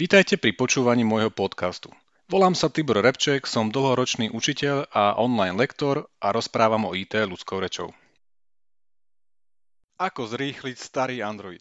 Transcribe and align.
Vítajte 0.00 0.40
pri 0.40 0.56
počúvaní 0.56 1.04
môjho 1.04 1.28
podcastu. 1.28 1.92
Volám 2.24 2.56
sa 2.56 2.72
Tibor 2.72 3.04
Repček, 3.04 3.44
som 3.44 3.68
dlhoročný 3.68 4.32
učiteľ 4.32 4.88
a 4.88 5.20
online 5.20 5.60
lektor 5.60 6.08
a 6.24 6.32
rozprávam 6.32 6.88
o 6.88 6.96
IT 6.96 7.20
ľudskou 7.20 7.60
rečou. 7.60 7.92
Ako 10.00 10.24
zrýchliť 10.24 10.76
starý 10.80 11.20
Android? 11.20 11.60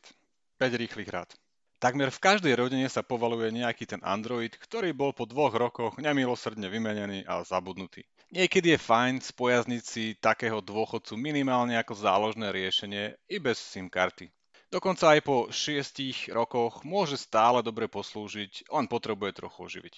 5 0.56 0.72
rýchlych 0.72 1.12
rád. 1.12 1.36
Takmer 1.84 2.16
v 2.16 2.24
každej 2.24 2.56
rodine 2.56 2.88
sa 2.88 3.04
povaluje 3.04 3.52
nejaký 3.60 3.84
ten 3.84 4.00
Android, 4.08 4.56
ktorý 4.56 4.96
bol 4.96 5.12
po 5.12 5.28
dvoch 5.28 5.52
rokoch 5.52 6.00
nemilosrdne 6.00 6.72
vymenený 6.72 7.28
a 7.28 7.44
zabudnutý. 7.44 8.08
Niekedy 8.32 8.72
je 8.72 8.80
fajn 8.80 9.20
spojazniť 9.20 9.84
si 9.84 10.16
takého 10.16 10.64
dôchodcu 10.64 11.20
minimálne 11.20 11.76
ako 11.76 11.92
záložné 11.92 12.56
riešenie 12.56 13.20
i 13.28 13.36
bez 13.44 13.60
SIM 13.60 13.92
karty. 13.92 14.32
Dokonca 14.70 15.18
aj 15.18 15.26
po 15.26 15.50
6 15.50 16.30
rokoch 16.30 16.86
môže 16.86 17.18
stále 17.18 17.66
dobre 17.66 17.90
poslúžiť, 17.90 18.70
len 18.70 18.86
potrebuje 18.86 19.42
trochu 19.42 19.66
oživiť. 19.66 19.96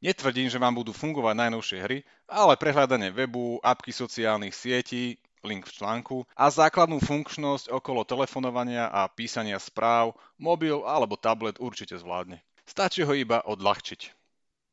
Netvrdím, 0.00 0.48
že 0.48 0.60
vám 0.60 0.76
budú 0.76 0.96
fungovať 0.96 1.34
najnovšie 1.36 1.78
hry, 1.84 1.98
ale 2.24 2.56
prehľadanie 2.56 3.12
webu, 3.12 3.60
apky 3.60 3.92
sociálnych 3.92 4.56
sietí, 4.56 5.20
link 5.44 5.68
v 5.68 5.76
článku 5.76 6.24
a 6.32 6.48
základnú 6.48 6.98
funkčnosť 7.00 7.68
okolo 7.68 8.08
telefonovania 8.08 8.88
a 8.88 9.04
písania 9.06 9.60
správ, 9.60 10.16
mobil 10.40 10.80
alebo 10.84 11.20
tablet 11.20 11.60
určite 11.60 12.00
zvládne. 12.00 12.40
Stačí 12.66 13.04
ho 13.04 13.12
iba 13.12 13.44
odľahčiť. 13.44 14.00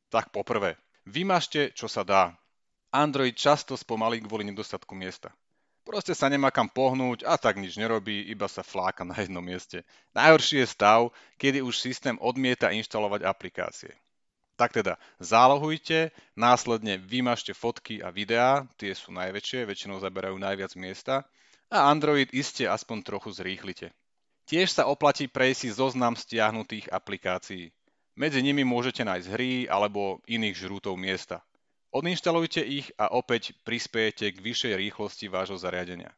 Tak 0.08 0.32
poprvé, 0.32 0.80
vymažte, 1.04 1.70
čo 1.76 1.86
sa 1.86 2.02
dá. 2.02 2.32
Android 2.90 3.36
často 3.36 3.76
spomalí 3.76 4.24
kvôli 4.24 4.48
nedostatku 4.48 4.96
miesta. 4.96 5.36
Proste 5.84 6.16
sa 6.16 6.32
nemá 6.32 6.48
kam 6.48 6.64
pohnúť 6.64 7.28
a 7.28 7.36
tak 7.36 7.60
nič 7.60 7.76
nerobí, 7.76 8.24
iba 8.32 8.48
sa 8.48 8.64
fláka 8.64 9.04
na 9.04 9.12
jednom 9.20 9.44
mieste. 9.44 9.84
Najhorší 10.16 10.64
je 10.64 10.66
stav, 10.66 11.12
kedy 11.36 11.60
už 11.60 11.76
systém 11.76 12.16
odmieta 12.24 12.72
inštalovať 12.72 13.28
aplikácie. 13.28 13.92
Tak 14.56 14.72
teda, 14.72 14.96
zálohujte, 15.20 16.08
následne 16.32 16.96
vymažte 16.96 17.52
fotky 17.52 18.00
a 18.00 18.08
videá, 18.08 18.64
tie 18.80 18.96
sú 18.96 19.12
najväčšie, 19.12 19.68
väčšinou 19.68 20.00
zaberajú 20.00 20.40
najviac 20.40 20.72
miesta 20.80 21.28
a 21.68 21.90
Android 21.90 22.32
iste 22.32 22.64
aspoň 22.64 23.02
trochu 23.04 23.34
zrýchlite. 23.34 23.92
Tiež 24.48 24.72
sa 24.72 24.88
oplatí 24.88 25.28
prejsť 25.28 25.60
si 25.60 25.70
zoznam 25.74 26.16
stiahnutých 26.16 26.92
aplikácií. 26.92 27.74
Medzi 28.14 28.40
nimi 28.46 28.62
môžete 28.62 29.02
nájsť 29.02 29.28
hry 29.34 29.52
alebo 29.66 30.22
iných 30.30 30.54
žrútov 30.54 30.94
miesta. 30.94 31.42
Odinštalujte 31.94 32.58
ich 32.58 32.90
a 32.98 33.14
opäť 33.14 33.54
prispiejete 33.62 34.34
k 34.34 34.42
vyššej 34.42 34.74
rýchlosti 34.74 35.30
vášho 35.30 35.54
zariadenia. 35.54 36.10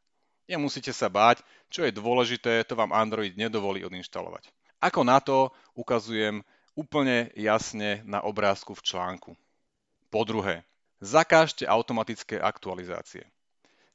Nemusíte 0.48 0.88
sa 0.88 1.12
báť, 1.12 1.44
čo 1.68 1.84
je 1.84 1.92
dôležité, 1.92 2.64
to 2.64 2.72
vám 2.72 2.96
Android 2.96 3.36
nedovolí 3.36 3.84
odinštalovať. 3.84 4.48
Ako 4.80 5.04
na 5.04 5.20
to 5.20 5.52
ukazujem 5.76 6.40
úplne 6.72 7.28
jasne 7.36 8.00
na 8.08 8.24
obrázku 8.24 8.72
v 8.72 8.84
článku. 8.88 9.30
Po 10.08 10.24
druhé, 10.24 10.64
zakážte 11.04 11.68
automatické 11.68 12.40
aktualizácie. 12.40 13.28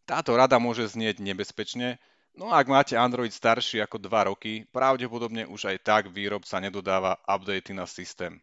Táto 0.05 0.37
rada 0.37 0.61
môže 0.61 0.85
znieť 0.85 1.17
nebezpečne, 1.17 1.97
no 2.37 2.53
ak 2.53 2.69
máte 2.69 2.93
Android 2.93 3.33
starší 3.33 3.81
ako 3.81 3.97
2 3.97 4.29
roky, 4.29 4.69
pravdepodobne 4.69 5.49
už 5.49 5.73
aj 5.73 5.77
tak 5.81 6.03
výrobca 6.13 6.61
nedodáva 6.61 7.17
updaty 7.25 7.73
na 7.73 7.89
systém. 7.89 8.37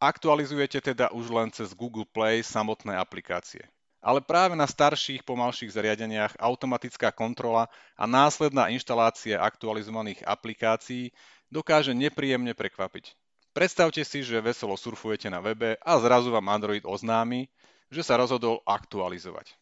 Aktualizujete 0.00 0.80
teda 0.80 1.12
už 1.12 1.28
len 1.28 1.52
cez 1.52 1.76
Google 1.76 2.08
Play 2.08 2.40
samotné 2.40 2.96
aplikácie. 2.96 3.68
Ale 4.00 4.24
práve 4.24 4.56
na 4.56 4.64
starších, 4.64 5.20
pomalších 5.28 5.76
zariadeniach 5.76 6.40
automatická 6.40 7.12
kontrola 7.12 7.68
a 8.00 8.08
následná 8.08 8.72
inštalácia 8.72 9.36
aktualizovaných 9.36 10.24
aplikácií 10.24 11.12
dokáže 11.52 11.92
nepríjemne 11.92 12.56
prekvapiť. 12.56 13.12
Predstavte 13.52 14.00
si, 14.00 14.24
že 14.24 14.40
veselo 14.40 14.72
surfujete 14.72 15.28
na 15.28 15.44
webe 15.44 15.76
a 15.84 15.92
zrazu 16.00 16.32
vám 16.32 16.48
Android 16.48 16.80
oznámi, 16.88 17.52
že 17.92 18.00
sa 18.00 18.16
rozhodol 18.16 18.64
aktualizovať. 18.64 19.52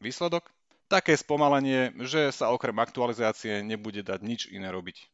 Výsledok? 0.00 0.48
Také 0.88 1.12
spomalenie, 1.12 1.92
že 2.08 2.32
sa 2.32 2.48
okrem 2.56 2.76
aktualizácie 2.80 3.60
nebude 3.60 4.00
dať 4.00 4.20
nič 4.24 4.40
iné 4.48 4.72
robiť. 4.72 5.12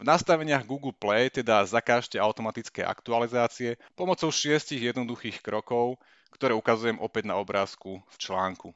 V 0.00 0.08
nastaveniach 0.08 0.64
Google 0.64 0.96
Play 0.96 1.28
teda 1.28 1.60
zakážte 1.68 2.16
automatické 2.16 2.80
aktualizácie 2.80 3.76
pomocou 3.92 4.32
šiestich 4.32 4.80
jednoduchých 4.80 5.44
krokov, 5.44 6.00
ktoré 6.32 6.56
ukazujem 6.56 6.96
opäť 7.04 7.28
na 7.28 7.36
obrázku 7.36 8.00
v 8.08 8.16
článku. 8.16 8.72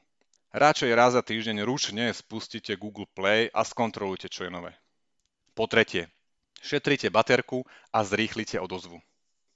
Radšej 0.53 0.91
raz 0.93 1.17
za 1.17 1.25
týždeň 1.25 1.65
ručne 1.65 2.13
spustite 2.13 2.77
Google 2.77 3.09
Play 3.09 3.49
a 3.49 3.65
skontrolujte, 3.65 4.29
čo 4.29 4.45
je 4.45 4.53
nové. 4.53 4.77
Po 5.57 5.65
tretie, 5.65 6.13
šetrite 6.61 7.09
baterku 7.09 7.65
a 7.89 8.05
zrýchlite 8.05 8.61
odozvu. 8.61 9.01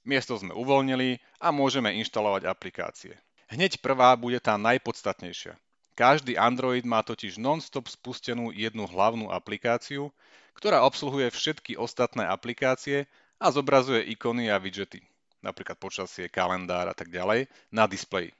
Miesto 0.02 0.34
sme 0.42 0.50
uvoľnili 0.50 1.22
a 1.38 1.54
môžeme 1.54 1.94
inštalovať 2.02 2.50
aplikácie. 2.50 3.14
Hneď 3.46 3.78
prvá 3.78 4.18
bude 4.18 4.42
tá 4.42 4.58
najpodstatnejšia. 4.58 5.54
Každý 6.00 6.40
Android 6.40 6.80
má 6.88 7.04
totiž 7.04 7.36
non-stop 7.36 7.84
spustenú 7.84 8.48
jednu 8.56 8.88
hlavnú 8.88 9.28
aplikáciu, 9.28 10.08
ktorá 10.56 10.80
obsluhuje 10.88 11.28
všetky 11.28 11.76
ostatné 11.76 12.24
aplikácie 12.24 13.04
a 13.36 13.52
zobrazuje 13.52 14.08
ikony 14.16 14.48
a 14.48 14.56
widgety, 14.56 15.04
napríklad 15.44 15.76
počasie, 15.76 16.32
kalendár 16.32 16.88
a 16.88 16.96
tak 16.96 17.12
ďalej, 17.12 17.52
na 17.68 17.84
displeji. 17.84 18.32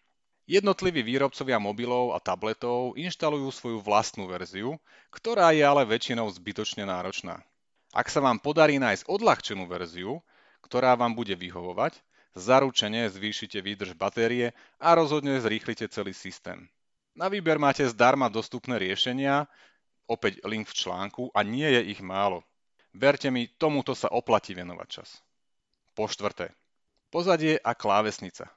Jednotliví 0.48 1.04
výrobcovia 1.04 1.60
mobilov 1.60 2.16
a 2.16 2.18
tabletov 2.24 2.96
inštalujú 2.96 3.52
svoju 3.52 3.84
vlastnú 3.84 4.24
verziu, 4.24 4.80
ktorá 5.12 5.52
je 5.52 5.60
ale 5.60 5.84
väčšinou 5.84 6.32
zbytočne 6.32 6.88
náročná. 6.88 7.44
Ak 7.92 8.08
sa 8.08 8.24
vám 8.24 8.40
podarí 8.40 8.80
nájsť 8.80 9.04
odľahčenú 9.04 9.68
verziu, 9.68 10.24
ktorá 10.64 10.96
vám 10.96 11.12
bude 11.12 11.36
vyhovovať, 11.36 12.00
zaručene 12.32 13.04
zvýšite 13.12 13.60
výdrž 13.60 14.00
batérie 14.00 14.56
a 14.80 14.96
rozhodne 14.96 15.36
zrýchlite 15.44 15.92
celý 15.92 16.16
systém. 16.16 16.72
Na 17.20 17.28
výber 17.28 17.60
máte 17.60 17.84
zdarma 17.84 18.32
dostupné 18.32 18.80
riešenia, 18.80 19.44
opäť 20.08 20.40
link 20.48 20.72
v 20.72 20.72
článku 20.72 21.28
a 21.36 21.44
nie 21.44 21.68
je 21.68 21.92
ich 21.92 22.00
málo. 22.00 22.40
Verte 22.96 23.28
mi, 23.28 23.44
tomuto 23.60 23.92
sa 23.92 24.08
oplatí 24.08 24.56
venovať 24.56 24.88
čas. 24.88 25.20
Po 25.92 26.08
štvrté. 26.08 26.48
Pozadie 27.12 27.60
a 27.60 27.76
klávesnica. 27.76 28.48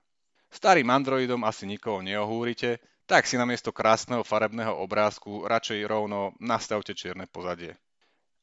Starým 0.48 0.88
Androidom 0.96 1.44
asi 1.44 1.68
nikoho 1.68 2.00
neohúrite, 2.00 2.80
tak 3.04 3.28
si 3.28 3.36
namiesto 3.36 3.76
krásneho 3.76 4.24
farebného 4.24 4.80
obrázku 4.80 5.44
radšej 5.44 5.84
rovno 5.84 6.32
nastavte 6.40 6.96
čierne 6.96 7.28
pozadie. 7.28 7.76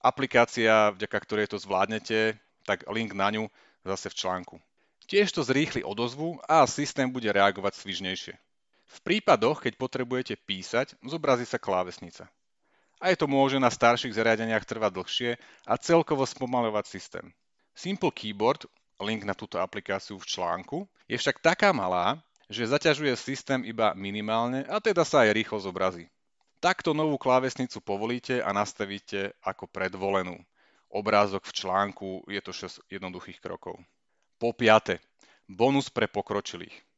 Aplikácia, 0.04 0.92
vďaka 0.92 1.16
ktorej 1.16 1.48
to 1.48 1.56
zvládnete, 1.56 2.36
tak 2.68 2.84
link 2.92 3.16
na 3.16 3.32
ňu 3.32 3.48
zase 3.88 4.12
v 4.12 4.18
článku. 4.20 4.60
Tiež 5.08 5.32
to 5.32 5.40
zrýchli 5.40 5.80
odozvu 5.80 6.36
a 6.44 6.68
systém 6.68 7.08
bude 7.08 7.32
reagovať 7.32 7.72
svižnejšie. 7.80 8.49
V 8.90 8.98
prípadoch, 9.06 9.62
keď 9.62 9.78
potrebujete 9.78 10.34
písať, 10.34 10.98
zobrazí 11.06 11.46
sa 11.46 11.62
klávesnica. 11.62 12.26
Aj 12.98 13.14
to 13.14 13.30
môže 13.30 13.56
na 13.56 13.70
starších 13.70 14.12
zariadeniach 14.12 14.66
trvať 14.66 14.92
dlhšie 14.92 15.30
a 15.64 15.74
celkovo 15.78 16.26
spomalovať 16.26 16.84
systém. 16.90 17.26
Simple 17.72 18.10
Keyboard, 18.10 18.66
link 19.00 19.22
na 19.24 19.32
túto 19.32 19.56
aplikáciu 19.62 20.18
v 20.18 20.28
článku, 20.28 20.78
je 21.08 21.16
však 21.16 21.40
taká 21.40 21.70
malá, 21.72 22.20
že 22.50 22.66
zaťažuje 22.66 23.14
systém 23.14 23.62
iba 23.62 23.94
minimálne 23.94 24.66
a 24.66 24.82
teda 24.82 25.06
sa 25.06 25.22
aj 25.24 25.38
rýchlo 25.38 25.62
zobrazí. 25.62 26.10
Takto 26.60 26.92
novú 26.92 27.16
klávesnicu 27.16 27.80
povolíte 27.80 28.44
a 28.44 28.52
nastavíte 28.52 29.32
ako 29.40 29.64
predvolenú. 29.70 30.36
Obrázok 30.90 31.46
v 31.46 31.56
článku 31.56 32.08
je 32.26 32.40
to 32.42 32.52
6 32.52 32.84
jednoduchých 32.90 33.38
krokov. 33.38 33.78
Po 34.36 34.50
piate, 34.52 34.98
bonus 35.48 35.88
pre 35.88 36.10
pokročilých. 36.10 36.89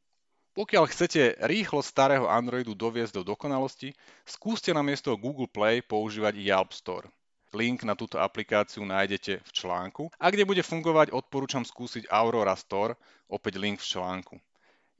Pokiaľ 0.53 0.85
chcete 0.85 1.41
rýchlo 1.49 1.81
starého 1.81 2.29
Androidu 2.29 2.77
doviesť 2.77 3.17
do 3.17 3.33
dokonalosti, 3.33 3.89
skúste 4.21 4.69
na 4.69 4.85
miesto 4.85 5.09
Google 5.17 5.49
Play 5.49 5.81
používať 5.81 6.37
Yelp 6.37 6.77
Store. 6.77 7.09
Link 7.57 7.81
na 7.81 7.97
túto 7.97 8.21
aplikáciu 8.21 8.85
nájdete 8.85 9.41
v 9.41 9.49
článku 9.49 10.13
a 10.13 10.29
kde 10.29 10.45
bude 10.45 10.61
fungovať, 10.61 11.09
odporúčam 11.09 11.65
skúsiť 11.65 12.05
Aurora 12.05 12.53
Store, 12.53 12.93
opäť 13.25 13.57
link 13.57 13.81
v 13.81 13.97
článku. 13.97 14.35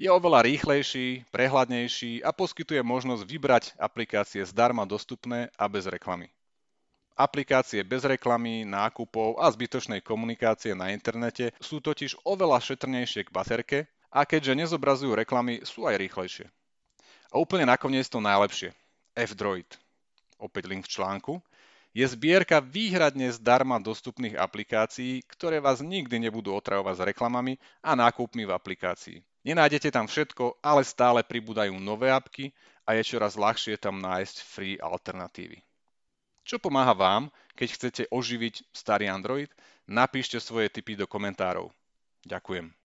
Je 0.01 0.09
oveľa 0.09 0.41
rýchlejší, 0.41 1.29
prehľadnejší 1.29 2.25
a 2.25 2.33
poskytuje 2.33 2.81
možnosť 2.81 3.21
vybrať 3.21 3.63
aplikácie 3.77 4.41
zdarma 4.49 4.89
dostupné 4.89 5.53
a 5.53 5.69
bez 5.69 5.85
reklamy. 5.85 6.33
Aplikácie 7.13 7.85
bez 7.85 8.01
reklamy, 8.01 8.65
nákupov 8.65 9.37
a 9.37 9.45
zbytočnej 9.53 10.01
komunikácie 10.01 10.73
na 10.73 10.89
internete 10.89 11.53
sú 11.61 11.77
totiž 11.77 12.25
oveľa 12.25 12.57
šetrnejšie 12.57 13.29
k 13.29 13.33
baterke 13.33 13.77
a 14.13 14.29
keďže 14.29 14.53
nezobrazujú 14.53 15.17
reklamy, 15.17 15.65
sú 15.65 15.89
aj 15.89 15.97
rýchlejšie. 15.97 16.45
A 17.33 17.41
úplne 17.41 17.65
nakoniec 17.65 18.05
to 18.05 18.21
najlepšie. 18.21 18.69
F-Droid. 19.17 19.65
Opäť 20.37 20.69
link 20.69 20.85
v 20.85 20.93
článku. 20.93 21.33
Je 21.93 22.05
zbierka 22.05 22.61
výhradne 22.61 23.29
zdarma 23.33 23.81
dostupných 23.81 24.37
aplikácií, 24.37 25.25
ktoré 25.29 25.57
vás 25.57 25.81
nikdy 25.81 26.29
nebudú 26.29 26.53
otravovať 26.53 26.93
s 26.97 27.05
reklamami 27.13 27.53
a 27.81 27.97
nákupmi 27.97 28.45
v 28.45 28.53
aplikácii. 28.53 29.17
Nenájdete 29.45 29.93
tam 29.93 30.09
všetko, 30.09 30.61
ale 30.61 30.81
stále 30.85 31.21
pribúdajú 31.21 31.77
nové 31.77 32.09
apky 32.09 32.53
a 32.85 32.97
je 32.97 33.05
čoraz 33.05 33.37
ľahšie 33.37 33.77
tam 33.77 34.01
nájsť 34.01 34.35
free 34.41 34.75
alternatívy. 34.81 35.61
Čo 36.43 36.57
pomáha 36.57 36.97
vám, 36.97 37.29
keď 37.55 37.67
chcete 37.77 38.03
oživiť 38.09 38.73
starý 38.73 39.07
Android? 39.07 39.53
Napíšte 39.85 40.41
svoje 40.41 40.73
tipy 40.73 40.97
do 40.97 41.05
komentárov. 41.05 41.69
Ďakujem. 42.25 42.82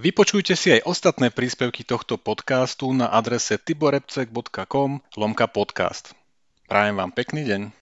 Vypočujte 0.00 0.56
si 0.56 0.72
aj 0.72 0.88
ostatné 0.88 1.28
príspevky 1.28 1.84
tohto 1.84 2.16
podcastu 2.16 2.88
na 2.96 3.12
adrese 3.12 3.60
tiborepcek.com 3.60 5.04
lomka 5.20 5.44
podcast. 5.44 6.16
Prajem 6.64 6.96
vám 6.96 7.12
pekný 7.12 7.44
deň. 7.44 7.62